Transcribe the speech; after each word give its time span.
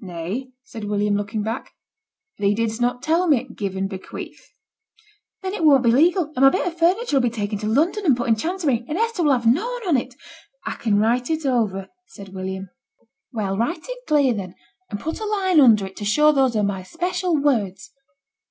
'Nay,' 0.00 0.50
said 0.64 0.84
William, 0.84 1.14
looking 1.16 1.42
back. 1.42 1.72
'Thee 2.36 2.54
didst 2.54 2.78
not 2.78 3.00
tell 3.02 3.26
me 3.26 3.48
"give 3.56 3.74
and 3.74 3.88
bequeath!"' 3.88 4.52
'Then 5.40 5.54
it 5.54 5.64
won't 5.64 5.82
be 5.82 5.90
legal, 5.90 6.24
and 6.36 6.42
my 6.44 6.50
bit 6.50 6.66
o' 6.66 6.70
furniture 6.70 7.16
'll 7.18 7.22
be 7.22 7.30
taken 7.30 7.56
to 7.60 7.66
London, 7.66 8.04
and 8.04 8.18
put 8.18 8.28
into 8.28 8.42
chancery, 8.42 8.84
and 8.86 8.98
Hester 8.98 9.22
will 9.22 9.32
have 9.32 9.46
noane 9.46 9.80
on 9.88 9.96
it.' 9.96 10.14
'I 10.66 10.72
can 10.74 10.98
write 10.98 11.30
it 11.30 11.46
over,' 11.46 11.88
said 12.06 12.34
William. 12.34 12.68
'Well, 13.32 13.56
write 13.56 13.88
it 13.88 14.06
clear 14.06 14.34
then, 14.34 14.56
and 14.90 15.00
put 15.00 15.20
a 15.20 15.24
line 15.24 15.58
under 15.58 15.86
it 15.86 15.96
to 15.96 16.04
show 16.04 16.32
those 16.32 16.54
are 16.54 16.62
my 16.62 16.82
special 16.82 17.34
words. 17.34 17.92